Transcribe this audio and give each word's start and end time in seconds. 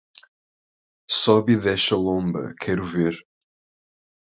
Sobe 1.21 1.53
e 1.57 1.61
desce 1.63 1.93
a 1.95 1.99
lomba, 2.05 2.43
quero 2.61 2.83
ver 2.93 3.15